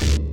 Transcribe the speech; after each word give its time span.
you 0.00 0.27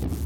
you 0.00 0.21